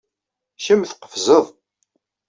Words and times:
Kemm 0.63 0.81
tqefzeḍ. 0.89 1.45